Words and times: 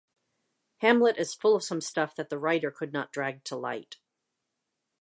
Hamlet 0.77 1.15
is 1.19 1.35
full 1.35 1.55
of 1.55 1.61
some 1.63 1.79
stuff 1.79 2.15
that 2.15 2.31
the 2.31 2.39
writer 2.39 2.71
could 2.71 2.91
not 2.91 3.11
drag 3.11 3.43
to 3.43 3.55
light. 3.55 3.97